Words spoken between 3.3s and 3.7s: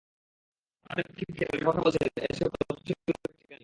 নিয়েও।